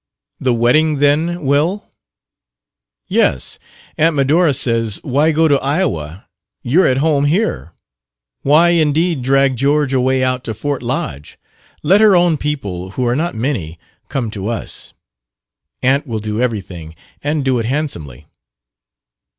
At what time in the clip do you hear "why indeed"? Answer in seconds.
8.41-9.21